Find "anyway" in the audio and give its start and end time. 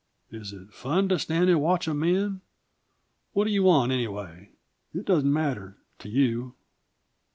3.91-4.49